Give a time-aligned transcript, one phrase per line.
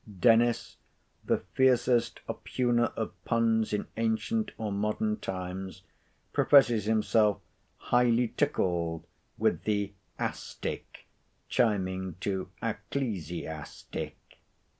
[0.19, 0.77] Dennis,
[1.23, 5.83] the fiercest oppugner of puns in ancient or modern times,
[6.33, 7.39] professes himself
[7.77, 9.05] highly tickled
[9.37, 11.05] with the "a stick"
[11.49, 14.15] chiming to "ecclesiastic."